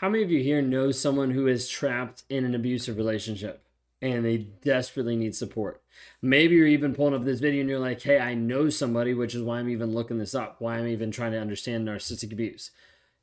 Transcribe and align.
How 0.00 0.10
many 0.10 0.22
of 0.22 0.30
you 0.30 0.42
here 0.42 0.60
know 0.60 0.90
someone 0.90 1.30
who 1.30 1.46
is 1.46 1.70
trapped 1.70 2.24
in 2.28 2.44
an 2.44 2.54
abusive 2.54 2.98
relationship 2.98 3.64
and 4.02 4.26
they 4.26 4.36
desperately 4.36 5.16
need 5.16 5.34
support? 5.34 5.80
Maybe 6.20 6.54
you're 6.54 6.66
even 6.66 6.94
pulling 6.94 7.14
up 7.14 7.24
this 7.24 7.40
video 7.40 7.62
and 7.62 7.70
you're 7.70 7.78
like, 7.78 8.02
hey, 8.02 8.18
I 8.18 8.34
know 8.34 8.68
somebody, 8.68 9.14
which 9.14 9.34
is 9.34 9.42
why 9.42 9.58
I'm 9.58 9.70
even 9.70 9.94
looking 9.94 10.18
this 10.18 10.34
up, 10.34 10.56
why 10.58 10.76
I'm 10.76 10.86
even 10.86 11.10
trying 11.10 11.32
to 11.32 11.40
understand 11.40 11.88
narcissistic 11.88 12.30
abuse. 12.30 12.72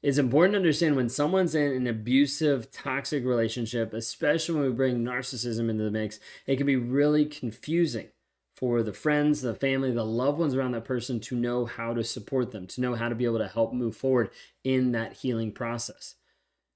It's 0.01 0.17
important 0.17 0.54
to 0.54 0.57
understand 0.57 0.96
when 0.96 1.09
someone's 1.09 1.54
in 1.54 1.73
an 1.73 1.86
abusive, 1.86 2.71
toxic 2.71 3.24
relationship, 3.24 3.94
especially 3.94 4.55
when 4.55 4.64
we 4.64 4.71
bring 4.71 5.04
narcissism 5.04 5.70
into 5.70 5.84
the 5.84 5.92
mix, 5.92 6.20
it 6.48 6.55
can 6.55 6.66
be 6.66 6.76
really 6.76 7.26
confusing 7.26 8.08
for 8.55 8.82
the 8.82 8.94
friends, 8.94 9.42
the 9.42 9.54
family, 9.54 9.92
the 9.92 10.04
loved 10.04 10.40
ones 10.40 10.55
around 10.55 10.71
that 10.71 10.86
person 10.86 11.20
to 11.20 11.36
know 11.36 11.66
how 11.66 11.94
to 11.94 12.04
support 12.04 12.50
them, 12.50 12.66
to 12.66 12.82
know 12.82 12.96
how 12.96 13.10
to 13.10 13.16
be 13.16 13.26
able 13.26 13.38
to 13.38 13.48
help 13.48 13.74
move 13.74 13.96
forward 13.96 14.32
in 14.64 14.92
that 14.94 15.14
healing 15.14 15.52
process 15.52 16.16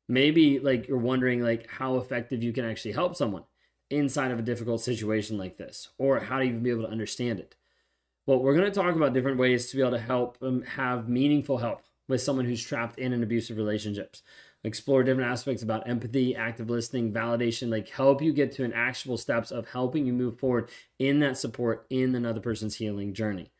maybe 0.08 0.60
like 0.60 0.88
you're 0.88 0.98
wondering 0.98 1.42
like 1.42 1.68
how 1.70 1.98
effective 1.98 2.44
you 2.44 2.54
can 2.54 2.66
actually 2.66 2.94
help 2.94 3.16
someone 3.16 3.44
inside 3.90 4.32
of 4.32 4.40
a 4.40 4.44
difficult 4.44 4.82
situation 4.82 5.38
like 5.38 5.58
this 5.58 5.90
or 5.98 6.20
how 6.20 6.38
to 6.38 6.44
even 6.44 6.64
be 6.64 6.70
able 6.70 6.84
to 6.84 6.92
understand 6.92 7.40
it. 7.40 7.56
Well 8.26 8.40
we're 8.40 8.56
going 8.56 8.72
to 8.72 8.80
talk 8.80 8.96
about 8.96 9.14
different 9.14 9.38
ways 9.38 9.70
to 9.70 9.76
be 9.76 9.82
able 9.82 9.92
to 9.92 10.00
help 10.00 10.38
um, 10.42 10.62
have 10.64 11.10
meaningful 11.10 11.58
help 11.58 11.82
with 12.08 12.22
someone 12.22 12.46
who's 12.46 12.64
trapped 12.64 13.00
in 13.00 13.14
an 13.14 13.24
abusive 13.24 13.58
relationships 13.58 14.24
explore 14.64 15.04
different 15.04 15.30
aspects 15.30 15.64
about 15.64 15.88
empathy 15.88 16.36
active 16.36 16.70
listening 16.70 17.14
validation 17.14 17.70
like 17.70 17.90
help 17.90 18.22
you 18.22 18.34
get 18.34 18.52
to 18.52 18.64
an 18.64 18.74
actual 18.74 19.18
steps 19.18 19.52
of 19.52 19.70
helping 19.70 20.06
you 20.06 20.14
move 20.14 20.40
forward 20.40 20.70
in 21.00 21.20
that 21.20 21.38
support 21.38 21.86
in 21.90 22.16
another 22.16 22.40
person's 22.40 22.76
healing 22.76 23.14
journey. 23.14 23.52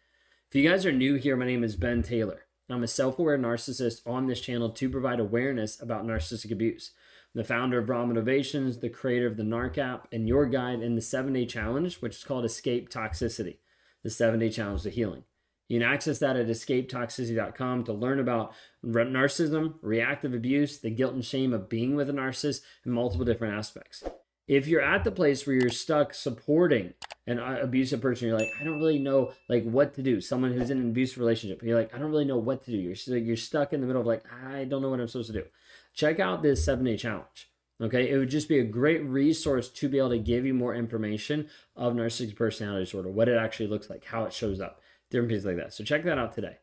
If 0.50 0.56
you 0.56 0.68
guys 0.68 0.86
are 0.86 0.92
new 0.92 1.16
here 1.16 1.36
my 1.36 1.46
name 1.46 1.64
is 1.64 1.76
ben 1.76 2.02
taylor 2.02 2.47
I'm 2.70 2.84
a 2.84 2.88
self 2.88 3.18
aware 3.18 3.38
narcissist 3.38 4.02
on 4.06 4.28
this 4.28 4.42
channel 4.42 4.70
to 4.70 4.90
provide 4.90 5.20
awareness 5.20 5.82
about 5.82 6.06
narcissistic 6.06 6.52
abuse. 6.52 6.92
I'm 7.34 7.42
the 7.42 7.48
founder 7.48 7.80
of 7.80 7.90
Raw 7.90 8.06
Motivations, 8.06 8.80
the 8.80 8.90
creator 8.90 9.28
of 9.28 9.38
the 9.38 9.44
NARC 9.44 9.78
app, 9.78 10.08
and 10.12 10.28
your 10.28 10.46
guide 10.46 10.82
in 10.82 10.96
the 10.96 11.02
seven 11.02 11.34
day 11.34 11.46
challenge, 11.46 11.98
which 12.02 12.18
is 12.18 12.24
called 12.24 12.46
Escape 12.46 12.90
Toxicity, 12.90 13.58
the 14.04 14.10
seven 14.10 14.40
day 14.40 14.50
challenge 14.50 14.84
to 14.84 14.90
healing. 14.90 15.24
You 15.70 15.80
can 15.80 15.88
access 15.88 16.20
that 16.20 16.38
at 16.38 16.48
escapetoxicity.com 16.48 17.84
to 17.86 17.94
learn 17.94 18.20
about 18.20 18.54
narcissism, 18.86 19.76
reactive 19.82 20.34
abuse, 20.34 20.78
the 20.80 20.90
guilt 20.90 21.14
and 21.14 21.26
shame 21.26 21.54
of 21.54 21.68
being 21.68 21.96
with 21.96 22.10
a 22.10 22.14
narcissist, 22.14 22.62
and 22.86 22.94
multiple 22.94 23.26
different 23.26 23.54
aspects 23.54 24.04
if 24.48 24.68
you're 24.68 24.82
at 24.82 25.04
the 25.04 25.12
place 25.12 25.46
where 25.46 25.56
you're 25.56 25.70
stuck 25.70 26.14
supporting 26.14 26.94
an 27.26 27.40
uh, 27.40 27.60
abusive 27.62 28.02
person, 28.02 28.28
you're 28.28 28.38
like, 28.38 28.50
I 28.60 28.64
don't 28.64 28.80
really 28.80 29.00
know 29.00 29.34
like 29.50 29.64
what 29.64 29.94
to 29.96 30.02
do. 30.02 30.22
Someone 30.22 30.54
who's 30.54 30.70
in 30.70 30.80
an 30.80 30.90
abusive 30.90 31.20
relationship, 31.20 31.62
you're 31.62 31.78
like, 31.78 31.94
I 31.94 31.98
don't 31.98 32.12
really 32.12 32.26
know 32.26 32.38
what 32.38 32.64
to 32.66 32.72
do. 32.72 32.78
You're 32.78 33.18
you're 33.18 33.36
stuck 33.36 33.74
in 33.74 33.82
the 33.82 33.88
middle 33.88 34.02
of 34.02 34.08
like, 34.08 34.24
I 34.32 34.64
don't 34.64 34.82
know 34.82 34.90
what 34.90 35.00
I'm 35.00 35.08
supposed 35.08 35.34
to 35.34 35.42
do. 35.42 35.46
Check 35.94 36.20
out 36.20 36.42
this 36.42 36.64
seven 36.64 36.86
day 36.86 36.98
challenge. 36.98 37.50
Okay, 37.80 38.10
it 38.10 38.18
would 38.18 38.30
just 38.30 38.50
be 38.50 38.58
a 38.58 38.64
great 38.64 39.04
resource 39.04 39.70
to 39.70 39.88
be 39.88 40.00
able 40.00 40.10
to 40.10 40.18
give 40.18 40.46
you 40.46 40.54
more 40.54 40.74
information 40.74 41.48
of 41.76 41.94
narcissistic 41.94 42.36
personality 42.36 42.86
disorder, 42.86 43.10
what 43.10 43.30
it 43.30 43.38
actually 43.38 43.68
looks 43.68 43.88
like, 43.88 44.04
how 44.04 44.24
it 44.24 44.34
shows 44.34 44.60
up, 44.60 44.82
different 45.12 45.30
pieces 45.30 45.46
like 45.46 45.58
that. 45.58 45.74
So 45.74 45.84
check 45.84 46.04
that 46.06 46.18
out 46.18 46.34
today. 46.34 46.58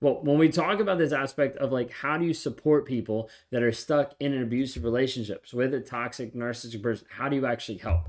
Well, 0.00 0.20
when 0.22 0.38
we 0.38 0.48
talk 0.48 0.80
about 0.80 0.98
this 0.98 1.12
aspect 1.12 1.56
of 1.58 1.72
like 1.72 1.90
how 1.90 2.18
do 2.18 2.26
you 2.26 2.34
support 2.34 2.86
people 2.86 3.30
that 3.50 3.62
are 3.62 3.72
stuck 3.72 4.14
in 4.20 4.32
an 4.32 4.42
abusive 4.42 4.84
relationships 4.84 5.54
with 5.54 5.72
a 5.72 5.80
toxic 5.80 6.34
narcissistic 6.34 6.82
person, 6.82 7.06
how 7.10 7.28
do 7.28 7.36
you 7.36 7.46
actually 7.46 7.78
help? 7.78 8.08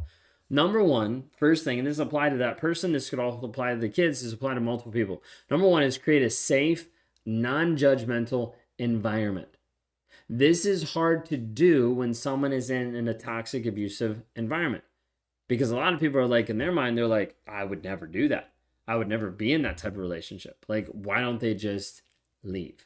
Number 0.49 0.83
one, 0.83 1.25
first 1.37 1.63
thing, 1.63 1.79
and 1.79 1.87
this 1.87 1.97
apply 1.97 2.29
to 2.29 2.37
that 2.37 2.57
person, 2.57 2.91
this 2.91 3.09
could 3.09 3.19
also 3.19 3.47
apply 3.47 3.73
to 3.73 3.79
the 3.79 3.89
kids, 3.89 4.21
this 4.21 4.33
apply 4.33 4.53
to 4.53 4.59
multiple 4.59 4.91
people. 4.91 5.23
Number 5.49 5.67
one 5.67 5.83
is 5.83 5.97
create 5.97 6.21
a 6.21 6.29
safe, 6.29 6.87
non-judgmental 7.25 8.53
environment. 8.77 9.47
This 10.29 10.65
is 10.65 10.93
hard 10.93 11.25
to 11.27 11.37
do 11.37 11.91
when 11.91 12.13
someone 12.13 12.53
is 12.53 12.69
in, 12.69 12.95
in 12.95 13.07
a 13.07 13.13
toxic, 13.13 13.65
abusive 13.65 14.23
environment. 14.35 14.83
Because 15.47 15.71
a 15.71 15.75
lot 15.75 15.93
of 15.93 15.99
people 15.99 16.19
are 16.19 16.27
like, 16.27 16.49
in 16.49 16.57
their 16.57 16.71
mind, 16.71 16.97
they're 16.97 17.07
like, 17.07 17.35
I 17.47 17.63
would 17.63 17.83
never 17.83 18.07
do 18.07 18.27
that. 18.29 18.51
I 18.87 18.95
would 18.95 19.07
never 19.07 19.31
be 19.31 19.51
in 19.51 19.63
that 19.63 19.77
type 19.77 19.93
of 19.93 19.97
relationship. 19.97 20.65
Like, 20.67 20.87
why 20.87 21.21
don't 21.21 21.39
they 21.39 21.55
just 21.55 22.03
leave? 22.43 22.85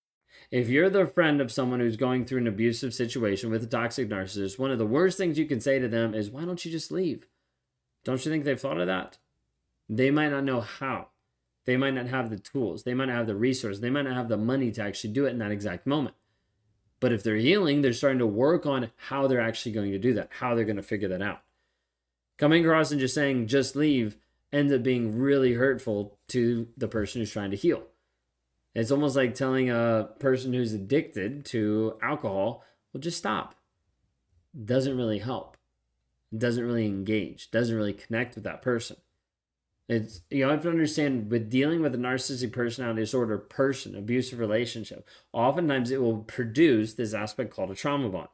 If 0.51 0.67
you're 0.67 0.89
the 0.89 1.07
friend 1.07 1.39
of 1.39 1.49
someone 1.49 1.79
who's 1.79 1.95
going 1.95 2.25
through 2.25 2.39
an 2.39 2.47
abusive 2.47 2.93
situation 2.93 3.49
with 3.49 3.63
a 3.63 3.67
toxic 3.67 4.09
narcissist, 4.09 4.59
one 4.59 4.69
of 4.69 4.77
the 4.77 4.85
worst 4.85 5.17
things 5.17 5.39
you 5.39 5.45
can 5.45 5.61
say 5.61 5.79
to 5.79 5.87
them 5.87 6.13
is, 6.13 6.29
Why 6.29 6.43
don't 6.43 6.63
you 6.63 6.69
just 6.69 6.91
leave? 6.91 7.25
Don't 8.03 8.23
you 8.25 8.31
think 8.31 8.43
they've 8.43 8.59
thought 8.59 8.79
of 8.79 8.87
that? 8.87 9.17
They 9.87 10.11
might 10.11 10.29
not 10.29 10.43
know 10.43 10.59
how. 10.59 11.07
They 11.65 11.77
might 11.77 11.93
not 11.93 12.07
have 12.07 12.29
the 12.29 12.39
tools. 12.39 12.83
They 12.83 12.93
might 12.93 13.05
not 13.05 13.15
have 13.15 13.27
the 13.27 13.35
resources. 13.35 13.79
They 13.79 13.89
might 13.89 14.03
not 14.03 14.15
have 14.15 14.27
the 14.27 14.37
money 14.37 14.71
to 14.71 14.81
actually 14.81 15.13
do 15.13 15.25
it 15.25 15.29
in 15.29 15.37
that 15.39 15.51
exact 15.51 15.87
moment. 15.87 16.15
But 16.99 17.13
if 17.13 17.23
they're 17.23 17.35
healing, 17.35 17.81
they're 17.81 17.93
starting 17.93 18.19
to 18.19 18.27
work 18.27 18.65
on 18.65 18.91
how 18.95 19.27
they're 19.27 19.39
actually 19.39 19.71
going 19.71 19.91
to 19.91 19.99
do 19.99 20.13
that, 20.15 20.29
how 20.31 20.53
they're 20.53 20.65
going 20.65 20.75
to 20.75 20.83
figure 20.83 21.09
that 21.09 21.21
out. 21.21 21.41
Coming 22.37 22.65
across 22.65 22.91
and 22.91 22.99
just 22.99 23.15
saying, 23.15 23.47
just 23.47 23.75
leave, 23.75 24.17
ends 24.51 24.73
up 24.73 24.83
being 24.83 25.17
really 25.17 25.53
hurtful 25.53 26.17
to 26.29 26.67
the 26.75 26.87
person 26.87 27.21
who's 27.21 27.31
trying 27.31 27.51
to 27.51 27.57
heal. 27.57 27.83
It's 28.73 28.91
almost 28.91 29.15
like 29.15 29.35
telling 29.35 29.69
a 29.69 30.09
person 30.19 30.53
who's 30.53 30.73
addicted 30.73 31.45
to 31.45 31.97
alcohol, 32.01 32.63
well, 32.93 33.01
just 33.01 33.17
stop. 33.17 33.55
Doesn't 34.65 34.97
really 34.97 35.19
help. 35.19 35.57
Doesn't 36.35 36.63
really 36.63 36.85
engage. 36.85 37.51
Doesn't 37.51 37.75
really 37.75 37.93
connect 37.93 38.35
with 38.35 38.45
that 38.45 38.61
person. 38.61 38.97
It's 39.89 40.21
you 40.29 40.45
know, 40.45 40.51
have 40.51 40.61
to 40.61 40.69
understand 40.69 41.29
with 41.29 41.49
dealing 41.49 41.81
with 41.81 41.93
a 41.93 41.97
narcissistic 41.97 42.53
personality 42.53 43.01
disorder 43.01 43.37
person, 43.37 43.93
abusive 43.93 44.39
relationship, 44.39 45.05
oftentimes 45.33 45.91
it 45.91 46.01
will 46.01 46.19
produce 46.19 46.93
this 46.93 47.13
aspect 47.13 47.53
called 47.53 47.71
a 47.71 47.75
trauma 47.75 48.07
bond. 48.07 48.29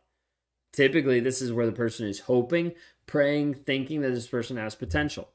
Typically, 0.71 1.19
this 1.19 1.41
is 1.41 1.51
where 1.51 1.65
the 1.65 1.71
person 1.71 2.07
is 2.07 2.19
hoping, 2.19 2.73
praying, 3.07 3.55
thinking 3.55 4.01
that 4.01 4.11
this 4.11 4.27
person 4.27 4.57
has 4.57 4.75
potential. 4.75 5.29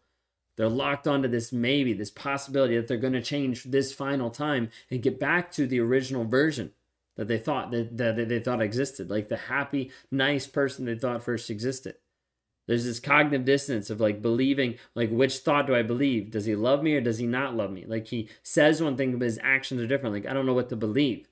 They're 0.57 0.69
locked 0.69 1.09
onto 1.09 1.29
this 1.29 1.53
maybe, 1.53 1.93
this 1.93 2.11
possibility 2.11 2.77
that 2.77 2.87
they're 2.87 2.97
going 2.97 3.15
to 3.15 3.23
change 3.23 3.65
this 3.65 3.93
final 3.93 4.31
time 4.31 4.71
and 4.91 5.03
get 5.03 5.19
back 5.19 5.51
to 5.53 5.67
the 5.67 5.81
original 5.81 6.25
version 6.25 6.73
that 7.17 7.29
they 7.29 7.39
thought 7.39 7.71
that, 7.71 7.97
that 7.97 8.29
they 8.29 8.41
thought 8.41 8.63
existed, 8.63 9.11
like 9.11 9.29
the 9.29 9.37
happy, 9.37 9.91
nice 10.11 10.47
person 10.47 10.85
they 10.85 10.95
thought 10.95 11.23
first 11.23 11.51
existed. 11.51 11.97
There's 12.67 12.85
this 12.85 13.01
cognitive 13.01 13.45
dissonance 13.45 13.91
of 13.91 14.01
like 14.01 14.23
believing, 14.23 14.77
like 14.95 15.11
which 15.11 15.39
thought 15.39 15.67
do 15.67 15.75
I 15.75 15.83
believe? 15.83 16.31
Does 16.31 16.45
he 16.45 16.55
love 16.55 16.83
me 16.83 16.95
or 16.95 17.01
does 17.01 17.19
he 17.19 17.27
not 17.27 17.57
love 17.57 17.73
me? 17.73 17.85
Like 17.87 18.07
he 18.07 18.29
says 18.43 18.83
one 18.83 18.97
thing, 18.97 19.19
but 19.19 19.25
his 19.25 19.41
actions 19.43 19.81
are 19.81 19.87
different. 19.87 20.15
Like 20.15 20.27
I 20.27 20.33
don't 20.33 20.47
know 20.47 20.55
what 20.55 20.69
to 20.69 20.77
believe. 20.77 21.29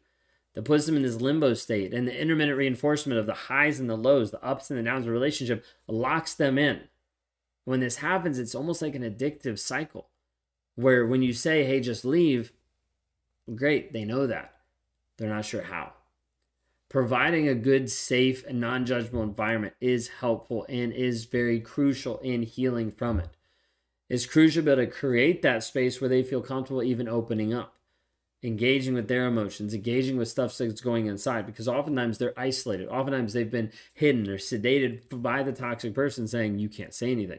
That 0.54 0.64
puts 0.64 0.88
him 0.88 0.96
in 0.96 1.02
this 1.02 1.20
limbo 1.20 1.54
state, 1.54 1.94
and 1.94 2.08
the 2.08 2.20
intermittent 2.20 2.58
reinforcement 2.58 3.20
of 3.20 3.26
the 3.26 3.34
highs 3.34 3.78
and 3.78 3.88
the 3.88 3.96
lows, 3.96 4.32
the 4.32 4.44
ups 4.44 4.68
and 4.68 4.76
the 4.76 4.82
downs 4.82 5.02
of 5.02 5.06
the 5.06 5.12
relationship, 5.12 5.64
locks 5.86 6.34
them 6.34 6.58
in 6.58 6.80
when 7.64 7.80
this 7.80 7.96
happens, 7.96 8.38
it's 8.38 8.54
almost 8.54 8.82
like 8.82 8.94
an 8.94 9.02
addictive 9.02 9.58
cycle 9.58 10.08
where 10.74 11.06
when 11.06 11.22
you 11.22 11.32
say, 11.32 11.64
hey, 11.64 11.80
just 11.80 12.04
leave, 12.04 12.52
great, 13.54 13.92
they 13.92 14.04
know 14.04 14.26
that. 14.26 14.54
They're 15.16 15.28
not 15.28 15.44
sure 15.44 15.62
how. 15.62 15.92
Providing 16.88 17.46
a 17.46 17.54
good, 17.54 17.90
safe, 17.90 18.44
and 18.46 18.60
non 18.60 18.84
judgmental 18.84 19.22
environment 19.22 19.74
is 19.80 20.08
helpful 20.08 20.66
and 20.68 20.92
is 20.92 21.26
very 21.26 21.60
crucial 21.60 22.18
in 22.18 22.42
healing 22.42 22.90
from 22.90 23.20
it. 23.20 23.30
It's 24.08 24.26
crucial 24.26 24.62
to 24.62 24.64
be 24.64 24.72
able 24.72 24.90
to 24.90 24.90
create 24.90 25.42
that 25.42 25.62
space 25.62 26.00
where 26.00 26.10
they 26.10 26.24
feel 26.24 26.40
comfortable 26.40 26.82
even 26.82 27.06
opening 27.06 27.54
up, 27.54 27.76
engaging 28.42 28.94
with 28.94 29.06
their 29.06 29.26
emotions, 29.26 29.72
engaging 29.72 30.16
with 30.16 30.26
stuff 30.26 30.58
that's 30.58 30.80
going 30.80 31.06
inside, 31.06 31.46
because 31.46 31.68
oftentimes 31.68 32.18
they're 32.18 32.34
isolated. 32.36 32.88
Oftentimes 32.88 33.34
they've 33.34 33.48
been 33.48 33.70
hidden 33.94 34.28
or 34.28 34.38
sedated 34.38 35.02
by 35.22 35.44
the 35.44 35.52
toxic 35.52 35.94
person 35.94 36.26
saying, 36.26 36.58
you 36.58 36.68
can't 36.68 36.92
say 36.92 37.12
anything. 37.12 37.38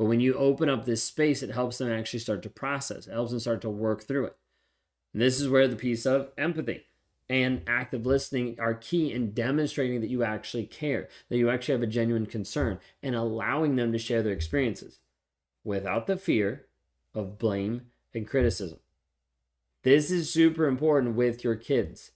But 0.00 0.06
when 0.06 0.20
you 0.20 0.32
open 0.32 0.70
up 0.70 0.86
this 0.86 1.04
space, 1.04 1.42
it 1.42 1.50
helps 1.50 1.76
them 1.76 1.92
actually 1.92 2.20
start 2.20 2.40
to 2.44 2.48
process, 2.48 3.06
it 3.06 3.12
helps 3.12 3.32
them 3.32 3.40
start 3.40 3.60
to 3.60 3.68
work 3.68 4.04
through 4.04 4.24
it. 4.24 4.36
And 5.12 5.20
this 5.20 5.38
is 5.38 5.46
where 5.46 5.68
the 5.68 5.76
piece 5.76 6.06
of 6.06 6.30
empathy 6.38 6.86
and 7.28 7.60
active 7.66 8.06
listening 8.06 8.56
are 8.58 8.72
key 8.72 9.12
in 9.12 9.32
demonstrating 9.32 10.00
that 10.00 10.08
you 10.08 10.24
actually 10.24 10.64
care, 10.64 11.10
that 11.28 11.36
you 11.36 11.50
actually 11.50 11.72
have 11.74 11.82
a 11.82 11.86
genuine 11.86 12.24
concern, 12.24 12.78
and 13.02 13.14
allowing 13.14 13.76
them 13.76 13.92
to 13.92 13.98
share 13.98 14.22
their 14.22 14.32
experiences 14.32 15.00
without 15.64 16.06
the 16.06 16.16
fear 16.16 16.64
of 17.12 17.36
blame 17.36 17.82
and 18.14 18.26
criticism. 18.26 18.78
This 19.82 20.10
is 20.10 20.32
super 20.32 20.66
important 20.66 21.14
with 21.14 21.44
your 21.44 21.56
kids. 21.56 22.12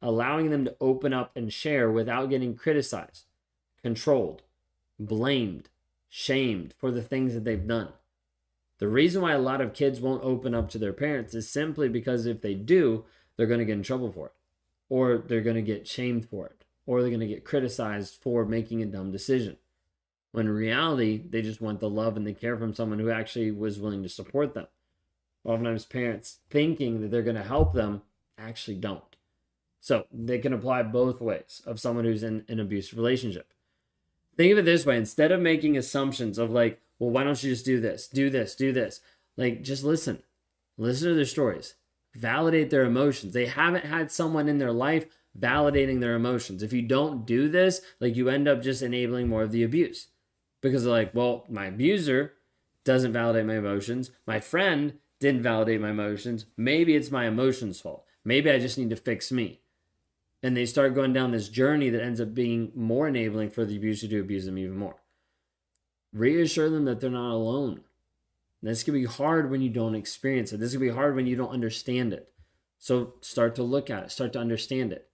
allowing 0.00 0.50
them 0.50 0.64
to 0.64 0.76
open 0.80 1.12
up 1.12 1.32
and 1.34 1.52
share 1.52 1.90
without 1.90 2.30
getting 2.30 2.54
criticized, 2.54 3.26
controlled, 3.82 4.42
blamed, 4.98 5.68
shamed 6.08 6.74
for 6.78 6.90
the 6.90 7.02
things 7.02 7.34
that 7.34 7.44
they've 7.44 7.66
done. 7.66 7.92
The 8.78 8.88
reason 8.88 9.22
why 9.22 9.32
a 9.32 9.38
lot 9.38 9.60
of 9.60 9.74
kids 9.74 10.00
won't 10.00 10.24
open 10.24 10.54
up 10.54 10.70
to 10.70 10.78
their 10.78 10.92
parents 10.92 11.34
is 11.34 11.50
simply 11.50 11.88
because 11.88 12.26
if 12.26 12.40
they 12.40 12.54
do, 12.54 13.04
they're 13.36 13.46
going 13.46 13.58
to 13.58 13.64
get 13.64 13.76
in 13.76 13.82
trouble 13.82 14.12
for 14.12 14.26
it, 14.26 14.32
or 14.88 15.18
they're 15.18 15.40
going 15.40 15.56
to 15.56 15.62
get 15.62 15.88
shamed 15.88 16.28
for 16.28 16.46
it, 16.46 16.64
or 16.86 17.00
they're 17.00 17.10
going 17.10 17.20
to 17.20 17.26
get 17.26 17.44
criticized 17.44 18.14
for 18.20 18.44
making 18.44 18.82
a 18.82 18.86
dumb 18.86 19.10
decision. 19.10 19.56
When 20.32 20.46
in 20.46 20.52
reality, 20.52 21.22
they 21.28 21.42
just 21.42 21.60
want 21.60 21.80
the 21.80 21.90
love 21.90 22.16
and 22.16 22.26
the 22.26 22.32
care 22.32 22.56
from 22.56 22.74
someone 22.74 22.98
who 22.98 23.10
actually 23.10 23.50
was 23.50 23.80
willing 23.80 24.02
to 24.02 24.08
support 24.08 24.54
them. 24.54 24.66
Oftentimes, 25.44 25.86
parents 25.86 26.38
thinking 26.50 27.00
that 27.00 27.10
they're 27.10 27.22
going 27.22 27.36
to 27.36 27.42
help 27.42 27.72
them 27.72 28.02
actually 28.36 28.76
don't. 28.76 29.02
So 29.80 30.06
they 30.12 30.38
can 30.38 30.52
apply 30.52 30.82
both 30.82 31.20
ways 31.20 31.62
of 31.64 31.80
someone 31.80 32.04
who's 32.04 32.22
in 32.22 32.44
an 32.48 32.60
abusive 32.60 32.98
relationship. 32.98 33.52
Think 34.38 34.52
of 34.52 34.58
it 34.58 34.64
this 34.64 34.86
way 34.86 34.96
instead 34.96 35.32
of 35.32 35.40
making 35.40 35.76
assumptions 35.76 36.38
of 36.38 36.50
like, 36.50 36.80
well, 36.98 37.10
why 37.10 37.24
don't 37.24 37.42
you 37.42 37.50
just 37.50 37.66
do 37.66 37.80
this, 37.80 38.06
do 38.06 38.30
this, 38.30 38.54
do 38.54 38.72
this? 38.72 39.00
Like, 39.36 39.62
just 39.62 39.82
listen, 39.84 40.22
listen 40.78 41.08
to 41.08 41.14
their 41.14 41.24
stories, 41.24 41.74
validate 42.14 42.70
their 42.70 42.84
emotions. 42.84 43.34
They 43.34 43.46
haven't 43.46 43.84
had 43.84 44.12
someone 44.12 44.48
in 44.48 44.58
their 44.58 44.72
life 44.72 45.06
validating 45.38 46.00
their 46.00 46.14
emotions. 46.14 46.62
If 46.62 46.72
you 46.72 46.82
don't 46.82 47.26
do 47.26 47.48
this, 47.48 47.82
like, 48.00 48.16
you 48.16 48.28
end 48.28 48.48
up 48.48 48.62
just 48.62 48.80
enabling 48.80 49.28
more 49.28 49.42
of 49.42 49.50
the 49.50 49.64
abuse 49.64 50.08
because 50.62 50.84
they're 50.84 50.92
like, 50.92 51.14
well, 51.14 51.44
my 51.48 51.66
abuser 51.66 52.34
doesn't 52.84 53.12
validate 53.12 53.46
my 53.46 53.56
emotions. 53.56 54.12
My 54.24 54.38
friend 54.38 54.94
didn't 55.18 55.42
validate 55.42 55.80
my 55.80 55.90
emotions. 55.90 56.46
Maybe 56.56 56.94
it's 56.94 57.10
my 57.10 57.26
emotions' 57.26 57.80
fault. 57.80 58.04
Maybe 58.24 58.50
I 58.50 58.60
just 58.60 58.78
need 58.78 58.90
to 58.90 58.96
fix 58.96 59.32
me. 59.32 59.62
And 60.42 60.56
they 60.56 60.66
start 60.66 60.94
going 60.94 61.12
down 61.12 61.32
this 61.32 61.48
journey 61.48 61.90
that 61.90 62.02
ends 62.02 62.20
up 62.20 62.34
being 62.34 62.70
more 62.74 63.08
enabling 63.08 63.50
for 63.50 63.64
the 63.64 63.76
abuser 63.76 64.06
to 64.08 64.20
abuse 64.20 64.46
them 64.46 64.58
even 64.58 64.76
more. 64.76 65.02
Reassure 66.12 66.70
them 66.70 66.84
that 66.84 67.00
they're 67.00 67.10
not 67.10 67.32
alone. 67.32 67.80
This 68.62 68.82
can 68.82 68.94
be 68.94 69.04
hard 69.04 69.50
when 69.50 69.60
you 69.60 69.70
don't 69.70 69.94
experience 69.94 70.52
it. 70.52 70.58
This 70.58 70.72
can 70.72 70.80
be 70.80 70.88
hard 70.88 71.14
when 71.14 71.26
you 71.26 71.36
don't 71.36 71.50
understand 71.50 72.12
it. 72.12 72.32
So 72.78 73.14
start 73.20 73.56
to 73.56 73.62
look 73.62 73.90
at 73.90 74.04
it, 74.04 74.10
start 74.10 74.32
to 74.34 74.38
understand 74.38 74.92
it. 74.92 75.08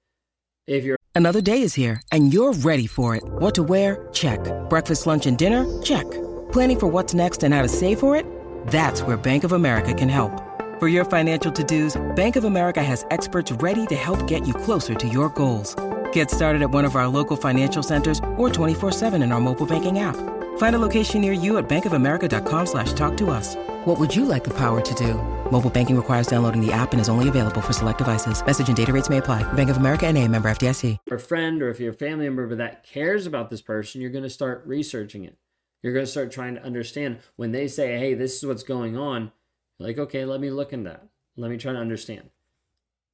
If 0.67 0.85
you're 0.85 0.99
Another 1.15 1.41
day 1.41 1.63
is 1.63 1.75
here 1.75 2.03
and 2.11 2.33
you're 2.33 2.53
ready 2.53 2.87
for 2.87 3.15
it. 3.15 3.23
What 3.25 3.55
to 3.55 3.63
wear? 3.63 4.09
Check. 4.13 4.41
Breakfast, 4.69 5.07
lunch, 5.07 5.27
and 5.27 5.39
dinner? 5.39 5.65
Check. 5.83 6.11
Planning 6.53 6.81
for 6.81 6.87
what's 6.89 7.15
next 7.15 7.43
and 7.43 7.55
how 7.55 7.63
to 7.63 7.69
save 7.69 8.01
for 8.01 8.17
it? 8.17 8.27
That's 8.67 9.03
where 9.03 9.17
Bank 9.17 9.45
of 9.45 9.53
America 9.53 9.95
can 9.95 10.09
help. 10.09 10.54
For 10.81 10.89
your 10.89 11.05
financial 11.05 11.53
to-dos, 11.53 11.95
Bank 12.17 12.35
of 12.35 12.43
America 12.43 12.83
has 12.83 13.07
experts 13.13 13.53
ready 13.53 13.87
to 13.87 13.95
help 13.95 14.27
get 14.27 14.45
you 14.45 14.53
closer 14.53 14.95
to 14.97 15.07
your 15.07 15.29
goals. 15.29 15.77
Get 16.13 16.33
started 16.33 16.63
at 16.63 16.71
one 16.73 16.85
of 16.85 16.97
our 16.97 17.07
local 17.07 17.37
financial 17.37 17.83
centers 17.83 18.19
or 18.37 18.49
24-7 18.49 19.23
in 19.23 19.31
our 19.31 19.41
mobile 19.41 19.67
banking 19.67 20.01
app. 20.01 20.17
Find 20.59 20.75
a 20.75 20.81
location 20.81 21.21
near 21.21 21.33
you 21.33 21.59
at 21.59 21.69
bankofamerica.com 21.69 22.67
slash 22.67 22.93
talk 22.95 23.17
to 23.19 23.31
us. 23.31 23.55
What 23.85 24.01
would 24.01 24.17
you 24.17 24.25
like 24.25 24.43
the 24.43 24.55
power 24.55 24.81
to 24.81 24.95
do? 24.95 25.15
Mobile 25.53 25.71
banking 25.71 25.95
requires 25.95 26.27
downloading 26.27 26.61
the 26.65 26.73
app 26.73 26.91
and 26.93 27.01
is 27.01 27.09
only 27.09 27.29
available 27.29 27.61
for 27.61 27.73
select 27.73 27.99
devices. 27.99 28.45
Message 28.45 28.67
and 28.67 28.77
data 28.77 28.93
rates 28.93 29.09
may 29.09 29.19
apply. 29.19 29.45
Bank 29.53 29.71
of 29.71 29.77
America 29.77 30.09
and 30.09 30.19
a 30.19 30.27
member 30.27 30.49
FDIC. 30.49 30.99
a 31.09 31.19
friend 31.19 31.63
or 31.63 31.71
if 31.71 31.79
you're 31.79 31.91
a 31.91 31.95
family 31.95 32.25
member 32.25 32.53
that 32.57 32.85
cares 32.85 33.27
about 33.27 33.49
this 33.49 33.63
person, 33.63 34.01
you're 34.01 34.11
going 34.11 34.25
to 34.25 34.31
start 34.31 34.65
researching 34.67 35.23
it. 35.25 35.37
You're 35.83 35.93
going 35.93 36.07
to 36.07 36.11
start 36.11 36.33
trying 36.33 36.57
to 36.57 36.65
understand 36.65 37.19
when 37.37 37.53
they 37.53 37.69
say, 37.69 37.97
hey, 37.97 38.15
this 38.15 38.39
is 38.39 38.47
what's 38.47 38.65
going 38.65 38.97
on. 38.97 39.31
Like, 39.79 39.99
okay, 39.99 40.25
let 40.25 40.41
me 40.41 40.51
look 40.51 40.73
into 40.73 40.91
that. 40.91 41.09
Let 41.37 41.51
me 41.51 41.57
try 41.57 41.73
to 41.73 41.79
understand. 41.79 42.31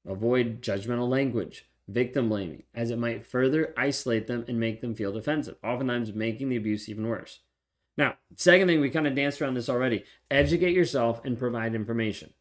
Avoid 0.07 0.63
judgmental 0.63 1.09
language, 1.09 1.67
victim 1.89 2.29
blaming, 2.29 2.65
as 2.75 2.91
it 2.91 2.99
might 2.99 3.27
further 3.27 3.75
isolate 3.77 4.27
them 4.27 4.45
and 4.49 4.61
make 4.61 4.81
them 4.81 4.95
feel 4.95 5.13
defensive, 5.13 5.57
oftentimes 5.63 6.13
making 6.13 6.49
the 6.49 6.57
abuse 6.57 6.89
even 6.89 7.07
worse. 7.07 7.41
Now, 7.97 8.17
second 8.37 8.69
thing, 8.69 8.81
we 8.81 8.91
kind 8.91 9.07
of 9.07 9.15
danced 9.15 9.43
around 9.43 9.55
this 9.55 9.69
already 9.69 10.05
educate 10.31 10.75
yourself 10.75 11.23
and 11.25 11.39
provide 11.39 11.75
information. 11.75 12.33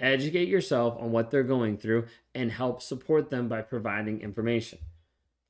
Educate 0.00 0.48
yourself 0.48 0.96
on 0.98 1.12
what 1.12 1.30
they're 1.30 1.42
going 1.42 1.76
through 1.76 2.06
and 2.34 2.50
help 2.50 2.82
support 2.82 3.30
them 3.30 3.48
by 3.48 3.62
providing 3.62 4.20
information. 4.22 4.78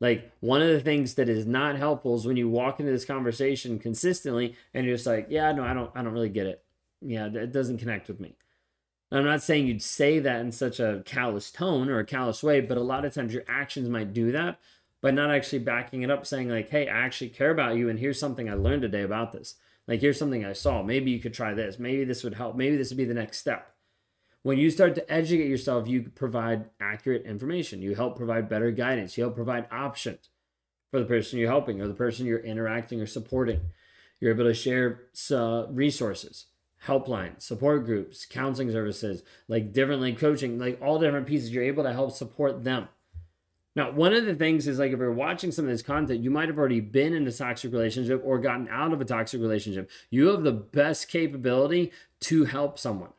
Like 0.00 0.32
one 0.40 0.60
of 0.60 0.68
the 0.68 0.80
things 0.80 1.14
that 1.14 1.28
is 1.28 1.46
not 1.46 1.76
helpful 1.76 2.16
is 2.16 2.26
when 2.26 2.36
you 2.36 2.48
walk 2.48 2.80
into 2.80 2.92
this 2.92 3.04
conversation 3.04 3.78
consistently 3.78 4.56
and 4.74 4.84
you're 4.84 4.96
just 4.96 5.06
like, 5.06 5.28
yeah, 5.30 5.52
no, 5.52 5.62
I 5.62 5.72
don't, 5.72 5.90
I 5.94 6.02
don't 6.02 6.12
really 6.12 6.28
get 6.28 6.46
it. 6.46 6.63
Yeah, 7.04 7.26
it 7.26 7.52
doesn't 7.52 7.78
connect 7.78 8.08
with 8.08 8.20
me. 8.20 8.36
I'm 9.12 9.24
not 9.24 9.42
saying 9.42 9.66
you'd 9.66 9.82
say 9.82 10.18
that 10.18 10.40
in 10.40 10.50
such 10.50 10.80
a 10.80 11.02
callous 11.04 11.50
tone 11.50 11.88
or 11.88 11.98
a 11.98 12.06
callous 12.06 12.42
way, 12.42 12.60
but 12.60 12.78
a 12.78 12.82
lot 12.82 13.04
of 13.04 13.14
times 13.14 13.32
your 13.32 13.44
actions 13.46 13.88
might 13.88 14.12
do 14.12 14.32
that 14.32 14.58
by 15.00 15.10
not 15.10 15.30
actually 15.30 15.60
backing 15.60 16.02
it 16.02 16.10
up, 16.10 16.26
saying 16.26 16.48
like, 16.48 16.70
"Hey, 16.70 16.88
I 16.88 17.04
actually 17.04 17.28
care 17.28 17.50
about 17.50 17.76
you, 17.76 17.88
and 17.88 17.98
here's 17.98 18.18
something 18.18 18.48
I 18.48 18.54
learned 18.54 18.82
today 18.82 19.02
about 19.02 19.32
this. 19.32 19.56
Like, 19.86 20.00
here's 20.00 20.18
something 20.18 20.44
I 20.44 20.54
saw. 20.54 20.82
Maybe 20.82 21.10
you 21.10 21.20
could 21.20 21.34
try 21.34 21.52
this. 21.52 21.78
Maybe 21.78 22.04
this 22.04 22.24
would 22.24 22.34
help. 22.34 22.56
Maybe 22.56 22.76
this 22.76 22.88
would 22.88 22.96
be 22.96 23.04
the 23.04 23.14
next 23.14 23.38
step." 23.38 23.70
When 24.42 24.58
you 24.58 24.70
start 24.70 24.94
to 24.96 25.12
educate 25.12 25.48
yourself, 25.48 25.88
you 25.88 26.10
provide 26.14 26.68
accurate 26.78 27.24
information. 27.24 27.80
You 27.80 27.94
help 27.94 28.16
provide 28.16 28.48
better 28.48 28.70
guidance. 28.70 29.16
You 29.16 29.24
help 29.24 29.36
provide 29.36 29.66
options 29.70 30.28
for 30.90 31.00
the 31.00 31.06
person 31.06 31.38
you're 31.38 31.48
helping 31.48 31.80
or 31.80 31.88
the 31.88 31.94
person 31.94 32.26
you're 32.26 32.40
interacting 32.40 33.00
or 33.00 33.06
supporting. 33.06 33.60
You're 34.20 34.32
able 34.32 34.44
to 34.44 34.54
share 34.54 35.02
uh, 35.30 35.66
resources, 35.70 36.46
helpline, 36.86 37.40
support 37.40 37.84
groups, 37.84 38.26
counseling 38.26 38.70
services, 38.70 39.22
like 39.48 39.72
differently 39.72 40.12
coaching, 40.14 40.58
like 40.58 40.80
all 40.82 40.98
different 40.98 41.26
pieces. 41.26 41.52
You're 41.52 41.64
able 41.64 41.84
to 41.84 41.92
help 41.92 42.12
support 42.12 42.64
them. 42.64 42.88
Now, 43.76 43.90
one 43.90 44.12
of 44.12 44.24
the 44.24 44.34
things 44.34 44.68
is 44.68 44.78
like 44.78 44.92
if 44.92 44.98
you're 44.98 45.12
watching 45.12 45.50
some 45.50 45.64
of 45.64 45.70
this 45.70 45.82
content, 45.82 46.22
you 46.22 46.30
might 46.30 46.48
have 46.48 46.58
already 46.58 46.80
been 46.80 47.12
in 47.12 47.26
a 47.26 47.32
toxic 47.32 47.72
relationship 47.72 48.22
or 48.24 48.38
gotten 48.38 48.68
out 48.68 48.92
of 48.92 49.00
a 49.00 49.04
toxic 49.04 49.40
relationship. 49.40 49.90
You 50.10 50.28
have 50.28 50.44
the 50.44 50.52
best 50.52 51.08
capability 51.08 51.90
to 52.20 52.44
help 52.44 52.78
someone. 52.78 53.10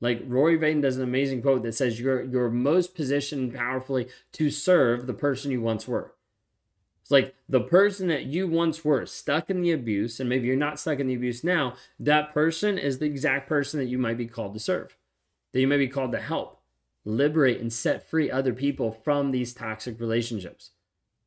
Like 0.00 0.22
Rory 0.26 0.58
Vaden 0.58 0.82
does 0.82 0.96
an 0.96 1.02
amazing 1.02 1.42
quote 1.42 1.62
that 1.62 1.74
says 1.74 1.98
you're 1.98 2.22
you're 2.22 2.50
most 2.50 2.94
positioned 2.94 3.54
powerfully 3.54 4.08
to 4.32 4.50
serve 4.50 5.06
the 5.06 5.14
person 5.14 5.50
you 5.50 5.60
once 5.60 5.86
were. 5.86 6.12
It's 7.02 7.10
like 7.10 7.34
the 7.48 7.60
person 7.60 8.08
that 8.08 8.24
you 8.24 8.46
once 8.46 8.84
were 8.84 9.04
stuck 9.06 9.50
in 9.50 9.60
the 9.60 9.72
abuse, 9.72 10.20
and 10.20 10.28
maybe 10.28 10.46
you're 10.46 10.56
not 10.56 10.78
stuck 10.78 11.00
in 11.00 11.08
the 11.08 11.14
abuse 11.14 11.44
now, 11.44 11.74
that 11.98 12.32
person 12.32 12.78
is 12.78 12.98
the 12.98 13.06
exact 13.06 13.48
person 13.48 13.80
that 13.80 13.86
you 13.86 13.98
might 13.98 14.16
be 14.16 14.26
called 14.26 14.54
to 14.54 14.60
serve, 14.60 14.96
that 15.52 15.60
you 15.60 15.66
may 15.66 15.78
be 15.78 15.88
called 15.88 16.12
to 16.12 16.20
help 16.20 16.60
liberate 17.04 17.60
and 17.60 17.72
set 17.72 18.08
free 18.08 18.30
other 18.30 18.52
people 18.52 18.92
from 18.92 19.32
these 19.32 19.52
toxic 19.52 19.98
relationships. 20.00 20.70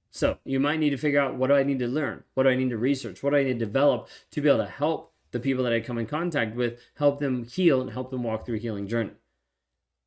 So 0.10 0.38
you 0.46 0.62
might 0.62 0.80
need 0.80 0.92
to 0.92 0.98
figure 0.98 1.20
out 1.20 1.36
what 1.36 1.48
do 1.48 1.56
I 1.56 1.64
need 1.64 1.80
to 1.80 1.88
learn? 1.88 2.24
What 2.34 2.44
do 2.44 2.50
I 2.50 2.56
need 2.56 2.70
to 2.70 2.78
research? 2.78 3.22
What 3.22 3.32
do 3.32 3.36
I 3.36 3.44
need 3.44 3.60
to 3.60 3.66
develop 3.66 4.08
to 4.32 4.40
be 4.40 4.48
able 4.48 4.64
to 4.64 4.72
help 4.72 5.12
the 5.36 5.40
people 5.42 5.66
that 5.66 5.74
I 5.74 5.82
come 5.82 5.98
in 5.98 6.06
contact 6.06 6.56
with, 6.56 6.80
help 6.96 7.20
them 7.20 7.44
heal 7.44 7.82
and 7.82 7.92
help 7.92 8.10
them 8.10 8.24
walk 8.24 8.46
through 8.46 8.56
a 8.56 8.60
healing 8.60 8.88
journey. 8.88 9.12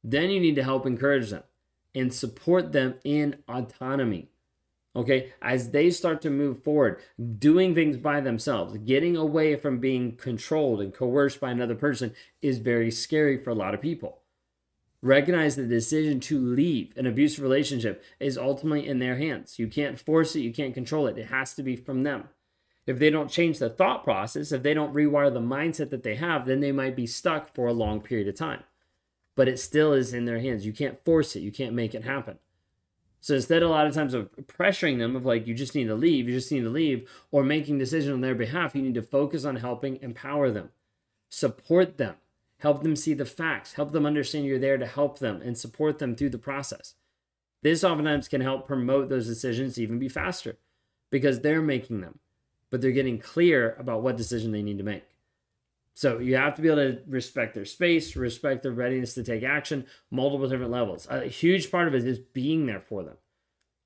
Then 0.03 0.31
you 0.31 0.41
need 0.41 0.55
to 0.55 0.65
help 0.65 0.87
encourage 0.87 1.29
them 1.29 1.43
and 1.95 2.15
support 2.15 2.73
them 2.73 2.95
in 3.05 3.37
autonomy. 3.47 4.31
Okay, 4.99 5.33
as 5.41 5.71
they 5.71 5.91
start 5.91 6.21
to 6.23 6.29
move 6.29 6.65
forward, 6.65 7.01
doing 7.39 7.73
things 7.73 7.97
by 7.97 8.21
themselves, 8.21 8.77
getting 8.79 9.17
away 9.17 9.55
from 9.55 9.79
being 9.79 10.17
controlled 10.17 10.81
and 10.81 10.93
coerced 10.93 11.39
by 11.39 11.53
another 11.53 11.77
person 11.77 12.13
is 12.43 12.59
very 12.59 12.91
scary 12.91 13.39
for 13.39 13.51
a 13.51 13.55
lot 13.55 13.75
of 13.75 13.81
people. 13.81 14.23
Recognize 15.01 15.55
the 15.55 15.69
decision 15.69 16.19
to 16.19 16.41
leave 16.41 16.93
an 16.97 17.07
abusive 17.07 17.45
relationship 17.45 18.03
is 18.19 18.37
ultimately 18.37 18.89
in 18.89 18.99
their 18.99 19.17
hands. 19.17 19.57
You 19.57 19.69
can't 19.69 20.01
force 20.01 20.35
it, 20.35 20.41
you 20.41 20.53
can't 20.53 20.75
control 20.75 21.07
it. 21.07 21.17
It 21.17 21.27
has 21.27 21.55
to 21.55 21.63
be 21.63 21.77
from 21.77 22.03
them. 22.03 22.25
If 22.85 22.99
they 22.99 23.11
don't 23.11 23.31
change 23.31 23.61
the 23.61 23.71
thought 23.71 24.03
process, 24.03 24.51
if 24.51 24.65
they 24.65 24.75
don't 24.75 24.93
rewire 24.95 25.33
the 25.33 25.39
mindset 25.39 25.91
that 25.91 26.03
they 26.03 26.17
have, 26.17 26.45
then 26.45 26.59
they 26.59 26.73
might 26.73 26.97
be 26.97 27.07
stuck 27.07 27.55
for 27.55 27.69
a 27.69 27.73
long 27.73 28.01
period 28.01 28.27
of 28.27 28.35
time. 28.35 28.65
But 29.37 29.47
it 29.47 29.61
still 29.61 29.93
is 29.93 30.13
in 30.13 30.25
their 30.25 30.41
hands. 30.41 30.67
You 30.67 30.73
can't 30.73 31.05
force 31.05 31.37
it, 31.37 31.43
you 31.43 31.53
can't 31.53 31.75
make 31.75 31.95
it 31.95 32.03
happen. 32.03 32.41
So 33.21 33.35
instead, 33.35 33.63
a 33.63 33.69
lot 33.69 33.87
of 33.87 33.95
times 33.95 34.15
of 34.15 34.31
pressuring 34.47 34.99
them 34.99 35.17
of 35.17 35.27
like, 35.27 35.47
you 35.47 35.55
just 35.55 35.75
need 35.75 35.89
to 35.89 35.95
leave, 35.95 36.29
you 36.29 36.35
just 36.35 36.53
need 36.53 36.63
to 36.63 36.71
leave, 36.71 37.09
or 37.31 37.43
making 37.43 37.79
decisions 37.79 38.13
on 38.13 38.21
their 38.21 38.35
behalf, 38.35 38.75
you 38.75 38.83
need 38.83 38.95
to 38.95 39.03
focus 39.03 39.45
on 39.45 39.57
helping 39.57 40.01
empower 40.03 40.51
them, 40.51 40.71
support 41.29 41.99
them, 41.99 42.15
help 42.59 42.83
them 42.83 42.97
see 42.97 43.15
the 43.15 43.25
facts, 43.25 43.75
help 43.75 43.93
them 43.93 44.07
understand 44.07 44.45
you're 44.45 44.59
there 44.59 44.79
to 44.79 44.87
help 44.87 45.19
them 45.19 45.43
and 45.43 45.59
support 45.59 45.99
them 45.99 46.15
through 46.15 46.31
the 46.31 46.39
process. 46.39 46.95
This 47.63 47.83
oftentimes 47.83 48.29
can 48.29 48.41
help 48.41 48.67
promote 48.67 49.09
those 49.09 49.27
decisions 49.27 49.75
to 49.75 49.83
even 49.83 49.99
be 49.99 50.09
faster 50.09 50.57
because 51.11 51.41
they're 51.41 51.63
making 51.63 52.01
them, 52.01 52.21
but 52.71 52.81
they're 52.81 52.91
getting 52.93 53.19
clear 53.19 53.75
about 53.79 54.03
what 54.03 54.17
decision 54.17 54.53
they 54.53 54.63
need 54.63 54.79
to 54.79 54.85
make. 54.85 55.05
So 55.99 56.21
you 56.21 56.37
have 56.37 56.55
to 56.55 56.63
be 56.63 56.69
able 56.69 56.93
to 56.93 57.01
respect 57.09 57.55
their 57.55 57.65
space, 57.65 58.15
respect 58.15 58.63
their 58.63 58.71
readiness 58.71 59.15
to 59.15 59.25
take 59.25 59.43
action, 59.43 59.85
multiple 60.13 60.49
different 60.49 60.71
levels. 60.71 61.09
A 61.11 61.27
huge 61.27 61.73
part 61.73 61.89
of 61.89 61.95
it 61.97 62.07
is 62.07 62.21
being 62.21 62.67
there 62.67 62.81
for 62.81 63.03
them. 63.03 63.17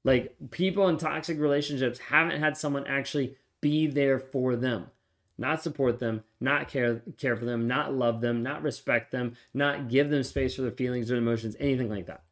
Like 0.04 0.36
people 0.50 0.88
in 0.88 0.98
toxic 0.98 1.38
relationships 1.38 1.98
haven't 1.98 2.38
had 2.38 2.58
someone 2.58 2.86
actually 2.86 3.36
be 3.62 3.86
there 3.86 4.18
for 4.18 4.56
them 4.56 4.90
not 5.38 5.62
support 5.62 5.98
them, 5.98 6.22
not 6.40 6.68
care 6.68 7.02
care 7.18 7.36
for 7.36 7.44
them, 7.44 7.66
not 7.66 7.94
love 7.94 8.20
them, 8.20 8.42
not 8.42 8.62
respect 8.62 9.10
them, 9.10 9.34
not 9.54 9.88
give 9.88 10.10
them 10.10 10.22
space 10.22 10.54
for 10.54 10.62
their 10.62 10.70
feelings 10.70 11.10
or 11.10 11.16
emotions, 11.16 11.56
anything 11.58 11.88
like 11.88 12.06
that. 12.06 12.22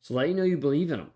So 0.00 0.14
let 0.14 0.28
you 0.28 0.34
know 0.34 0.42
you 0.42 0.56
believe 0.56 0.90
in 0.90 0.98
them, 0.98 1.10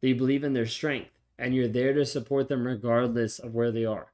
that 0.00 0.08
you 0.08 0.14
believe 0.14 0.44
in 0.44 0.54
their 0.54 0.66
strength, 0.66 1.10
and 1.38 1.54
you're 1.54 1.68
there 1.68 1.92
to 1.92 2.06
support 2.06 2.48
them 2.48 2.66
regardless 2.66 3.38
of 3.38 3.54
where 3.54 3.70
they 3.70 3.84
are. 3.84 4.12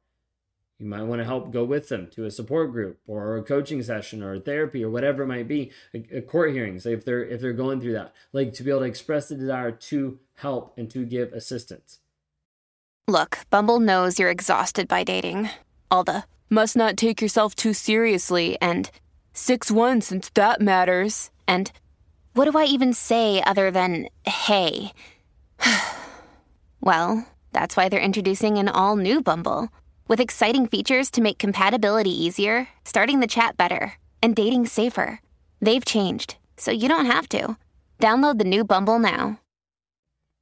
You 0.78 0.86
might 0.86 1.02
want 1.02 1.20
to 1.20 1.24
help 1.24 1.52
go 1.52 1.64
with 1.64 1.88
them 1.88 2.08
to 2.12 2.24
a 2.24 2.30
support 2.30 2.72
group 2.72 2.98
or 3.06 3.36
a 3.36 3.42
coaching 3.42 3.82
session 3.82 4.22
or 4.22 4.38
therapy 4.40 4.84
or 4.84 4.90
whatever 4.90 5.22
it 5.22 5.28
might 5.28 5.46
be, 5.46 5.70
a, 5.94 6.18
a 6.18 6.22
court 6.22 6.52
hearings 6.52 6.86
if 6.86 7.04
they're 7.04 7.24
if 7.24 7.40
they're 7.40 7.52
going 7.52 7.80
through 7.80 7.92
that. 7.92 8.12
Like 8.32 8.52
to 8.54 8.64
be 8.64 8.70
able 8.70 8.80
to 8.80 8.86
express 8.86 9.28
the 9.28 9.36
desire 9.36 9.70
to 9.70 10.18
help 10.34 10.76
and 10.76 10.90
to 10.90 11.04
give 11.04 11.32
assistance. 11.32 12.00
Look, 13.06 13.38
Bumble 13.50 13.80
knows 13.80 14.18
you're 14.18 14.30
exhausted 14.30 14.88
by 14.88 15.04
dating. 15.04 15.50
All 15.90 16.04
the 16.04 16.24
must 16.50 16.76
not 16.76 16.96
take 16.96 17.22
yourself 17.22 17.54
too 17.54 17.72
seriously 17.72 18.56
and 18.60 18.90
6 19.34 19.70
1 19.70 20.00
since 20.00 20.30
that 20.34 20.60
matters. 20.60 21.30
And 21.46 21.70
what 22.34 22.50
do 22.50 22.58
I 22.58 22.64
even 22.64 22.92
say 22.92 23.42
other 23.42 23.70
than 23.70 24.08
hey? 24.24 24.92
well, 26.80 27.26
that's 27.52 27.76
why 27.76 27.88
they're 27.88 28.00
introducing 28.00 28.58
an 28.58 28.68
all 28.68 28.96
new 28.96 29.20
Bumble 29.20 29.68
with 30.12 30.20
exciting 30.20 30.66
features 30.66 31.10
to 31.10 31.22
make 31.22 31.38
compatibility 31.38 32.10
easier, 32.10 32.68
starting 32.84 33.20
the 33.20 33.26
chat 33.26 33.56
better, 33.56 33.94
and 34.22 34.36
dating 34.36 34.66
safer. 34.66 35.22
They've 35.62 35.86
changed, 35.86 36.36
so 36.58 36.70
you 36.70 36.86
don't 36.86 37.06
have 37.06 37.26
to. 37.30 37.56
Download 37.98 38.36
the 38.36 38.44
new 38.44 38.62
Bumble 38.62 38.98
now. 38.98 39.40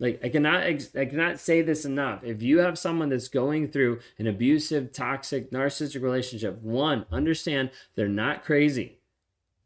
Like 0.01 0.19
I 0.25 0.29
cannot 0.29 0.65
I 0.65 1.05
cannot 1.05 1.39
say 1.39 1.63
this 1.63 1.85
enough. 1.85 2.25
If 2.25 2.43
you 2.43 2.59
have 2.59 2.81
someone 2.81 3.11
that's 3.11 3.29
going 3.29 3.69
through 3.69 4.01
an 4.19 4.27
abusive, 4.27 4.91
toxic, 4.91 5.53
narcissistic 5.53 6.03
relationship, 6.03 6.61
one, 6.63 7.07
understand 7.13 7.71
they're 7.95 8.09
not 8.09 8.45
crazy. 8.45 8.99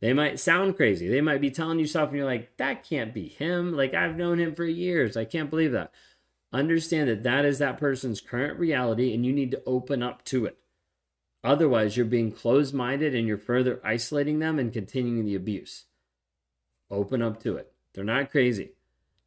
They 0.00 0.12
might 0.12 0.38
sound 0.38 0.76
crazy. 0.76 1.08
They 1.08 1.22
might 1.22 1.40
be 1.40 1.50
telling 1.50 1.78
you 1.78 1.86
stuff 1.86 2.10
and 2.10 2.18
you're 2.18 2.26
like, 2.26 2.54
that 2.58 2.86
can't 2.86 3.14
be 3.14 3.26
him. 3.26 3.74
Like 3.74 3.94
I've 3.94 4.16
known 4.16 4.38
him 4.38 4.54
for 4.54 4.66
years. 4.66 5.16
I 5.16 5.24
can't 5.24 5.48
believe 5.48 5.72
that. 5.72 5.92
Understand 6.54 7.08
that 7.08 7.24
that 7.24 7.44
is 7.44 7.58
that 7.58 7.78
person's 7.78 8.20
current 8.20 8.60
reality 8.60 9.12
and 9.12 9.26
you 9.26 9.32
need 9.32 9.50
to 9.50 9.62
open 9.66 10.04
up 10.04 10.24
to 10.26 10.46
it. 10.46 10.56
Otherwise, 11.42 11.96
you're 11.96 12.06
being 12.06 12.30
closed 12.30 12.72
minded 12.72 13.12
and 13.12 13.26
you're 13.26 13.36
further 13.36 13.80
isolating 13.84 14.38
them 14.38 14.60
and 14.60 14.72
continuing 14.72 15.24
the 15.24 15.34
abuse. 15.34 15.86
Open 16.92 17.20
up 17.20 17.42
to 17.42 17.56
it. 17.56 17.72
They're 17.92 18.04
not 18.04 18.30
crazy. 18.30 18.70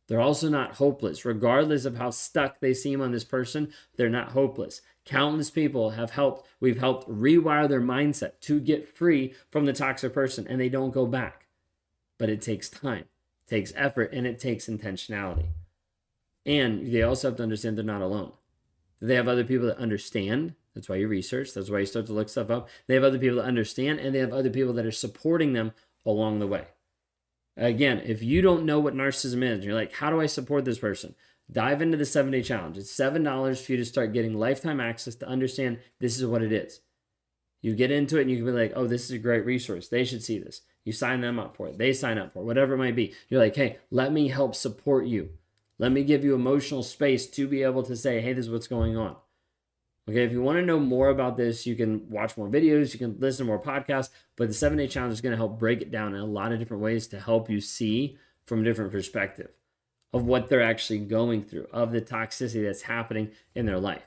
They're 0.07 0.22
also 0.22 0.48
not 0.48 0.75
hopeless. 0.75 1.25
Regardless 1.25 1.84
of 1.84 1.98
how 1.98 2.12
stuck 2.12 2.62
they 2.62 2.74
seem 2.74 3.01
on 3.01 3.12
this 3.12 3.25
person, 3.25 3.74
they're 3.98 4.10
not 4.10 4.31
hopeless. 4.31 4.81
Countless 5.03 5.50
people 5.50 5.89
have 5.91 6.12
helped, 6.12 6.48
we've 6.62 6.79
helped 6.79 7.10
rewire 7.10 7.67
their 7.67 7.81
mindset 7.81 8.39
to 8.41 8.62
get 8.62 8.96
free 8.96 9.34
from 9.51 9.65
the 9.65 9.74
toxic 9.74 10.13
person 10.13 10.48
and 10.48 10.62
they 10.62 10.69
don't 10.69 10.93
go 10.93 11.05
back. 11.05 11.48
But 12.17 12.29
it 12.29 12.41
takes 12.41 12.69
time, 12.69 13.03
it 13.46 13.50
takes 13.50 13.74
effort, 13.75 14.13
and 14.13 14.25
it 14.25 14.39
takes 14.39 14.67
intentionality. 14.67 15.48
And 16.48 16.92
they 16.92 17.04
also 17.04 17.27
have 17.27 17.38
to 17.38 17.44
understand 17.44 17.77
they're 17.77 17.84
not 17.84 18.01
alone. 18.01 18.32
They 19.01 19.16
have 19.16 19.27
other 19.27 19.44
people 19.44 19.68
that 19.68 19.77
understand. 19.77 20.56
That's 20.74 20.89
why 20.89 20.96
you 20.96 21.08
research. 21.08 21.54
That's 21.54 21.70
why 21.70 21.80
you 21.80 21.86
start 21.86 22.08
to 22.08 22.13
look 22.13 22.30
stuff 22.30 22.50
up. 22.50 22.70
They 22.88 22.96
have 22.96 23.04
other 23.04 23.20
people 23.20 23.38
that 23.38 23.46
understand, 23.46 24.00
and 24.00 24.16
they 24.16 24.20
have 24.20 24.34
other 24.34 24.50
people 24.50 24.74
that 24.74 24.86
are 24.86 24.92
supporting 24.92 25.54
them 25.54 25.74
along 26.06 26.39
the 26.39 26.48
way. 26.48 26.66
Again, 27.58 28.01
if 28.06 28.24
you 28.24 28.42
don't 28.42 28.66
know 28.66 28.80
what 28.80 28.96
narcissism 28.96 29.44
is, 29.44 29.66
you're 29.66 29.75
like, 29.75 29.94
how 29.94 30.10
do 30.10 30.22
I 30.22 30.27
support 30.27 30.63
this 30.63 30.80
person? 30.80 31.16
Dive 31.51 31.82
into 31.82 31.98
the 31.98 32.06
seven 32.06 32.32
day 32.32 32.42
challenge. 32.42 32.77
It's 32.77 32.96
$7 32.96 33.62
for 33.62 33.72
you 33.72 33.77
to 33.77 33.86
start 33.86 34.13
getting 34.13 34.34
lifetime 34.34 34.80
access 34.80 35.16
to 35.16 35.27
understand 35.27 35.80
this 36.00 36.18
is 36.18 36.25
what 36.25 36.44
it 36.44 36.54
is. 36.54 36.82
You 37.62 37.75
get 37.75 37.92
into 37.92 38.18
it 38.18 38.24
and 38.24 38.32
you 38.32 38.38
can 38.38 38.46
be 38.46 38.51
like, 38.51 38.74
oh, 38.75 38.86
this 38.88 39.06
is 39.06 39.12
a 39.12 39.18
great 39.18 39.46
resource. 39.46 39.88
They 39.88 40.06
should 40.06 40.24
see 40.24 40.39
this. 40.39 40.62
You 40.86 40.94
sign 40.94 41.22
them 41.22 41.39
up 41.39 41.58
for 41.58 41.68
it. 41.68 41.77
They 41.77 41.94
sign 41.94 42.18
up 42.18 42.34
for 42.34 42.39
it, 42.39 42.46
whatever 42.46 42.75
it 42.75 42.77
might 42.77 42.96
be. 42.96 43.13
You're 43.30 43.42
like, 43.42 43.56
hey, 43.56 43.80
let 43.89 44.13
me 44.13 44.27
help 44.27 44.56
support 44.56 45.06
you. 45.08 45.32
Let 45.79 45.91
me 45.91 46.03
give 46.03 46.24
you 46.24 46.34
emotional 46.34 46.84
space 46.84 47.27
to 47.27 47.48
be 47.48 47.63
able 47.63 47.84
to 47.84 47.96
say, 47.96 48.22
hey, 48.22 48.34
this 48.34 48.46
is 48.46 48.51
what's 48.51 48.67
going 48.67 48.98
on. 48.98 49.15
Okay, 50.10 50.24
if 50.24 50.31
you 50.31 50.41
want 50.41 50.57
to 50.57 50.65
know 50.65 50.79
more 50.79 51.10
about 51.10 51.36
this, 51.36 51.67
you 51.67 51.75
can 51.75 52.10
watch 52.10 52.38
more 52.38 52.48
videos, 52.48 52.93
you 52.93 53.00
can 53.00 53.17
listen 53.19 53.46
to 53.46 53.50
more 53.50 53.62
podcasts, 53.62 54.10
but 54.38 54.48
the 54.48 54.53
seven 54.53 54.77
day 54.77 54.88
challenge 54.88 55.13
is 55.13 55.22
going 55.22 55.31
to 55.31 55.38
help 55.38 55.60
break 55.60 55.81
it 55.81 55.91
down 55.91 56.15
in 56.15 56.22
a 56.22 56.25
lot 56.25 56.53
of 56.53 56.60
different 56.60 56.81
ways 56.81 57.07
to 57.07 57.19
help 57.19 57.50
you 57.50 57.60
see 57.60 58.17
from 58.46 58.62
a 58.62 58.63
different 58.63 58.91
perspective 58.91 59.50
of 60.13 60.25
what 60.25 60.48
they're 60.48 60.63
actually 60.63 61.00
going 61.00 61.43
through, 61.43 61.67
of 61.74 61.91
the 61.91 62.01
toxicity 62.01 62.63
that's 62.63 62.84
happening 62.84 63.29
in 63.53 63.65
their 63.65 63.79
life. 63.79 64.03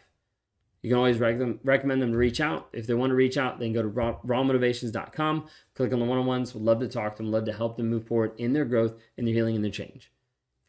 You 0.82 0.88
can 0.88 0.96
always 0.96 1.18
rec- 1.18 1.58
recommend 1.62 2.00
them 2.00 2.12
to 2.12 2.16
reach 2.16 2.40
out. 2.40 2.68
If 2.72 2.86
they 2.86 2.94
want 2.94 3.10
to 3.10 3.14
reach 3.14 3.36
out, 3.36 3.58
then 3.58 3.74
go 3.74 3.82
to 3.82 3.88
raw, 3.88 4.16
rawmotivations.com, 4.26 5.48
click 5.74 5.92
on 5.92 5.98
the 5.98 6.06
one 6.06 6.18
on 6.18 6.24
ones. 6.24 6.54
Would 6.54 6.62
love 6.62 6.80
to 6.80 6.88
talk 6.88 7.16
to 7.16 7.22
them, 7.22 7.30
love 7.30 7.44
to 7.44 7.52
help 7.52 7.76
them 7.76 7.90
move 7.90 8.06
forward 8.06 8.32
in 8.38 8.54
their 8.54 8.64
growth, 8.64 8.94
in 9.18 9.26
their 9.26 9.34
healing, 9.34 9.56
and 9.56 9.64
their 9.64 9.70
change. 9.70 10.10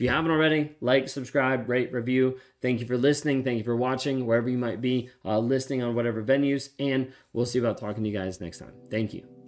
If 0.01 0.05
you 0.05 0.09
haven't 0.09 0.31
already, 0.31 0.71
like, 0.81 1.09
subscribe, 1.09 1.69
rate, 1.69 1.93
review. 1.93 2.39
Thank 2.59 2.79
you 2.79 2.87
for 2.87 2.97
listening. 2.97 3.43
Thank 3.43 3.59
you 3.59 3.63
for 3.63 3.75
watching, 3.75 4.25
wherever 4.25 4.49
you 4.49 4.57
might 4.57 4.81
be 4.81 5.11
uh, 5.23 5.37
listening 5.37 5.83
on 5.83 5.93
whatever 5.93 6.23
venues. 6.23 6.69
And 6.79 7.13
we'll 7.33 7.45
see 7.45 7.59
about 7.59 7.77
talking 7.77 8.03
to 8.03 8.09
you 8.09 8.17
guys 8.17 8.41
next 8.41 8.57
time. 8.57 8.73
Thank 8.89 9.13
you. 9.13 9.40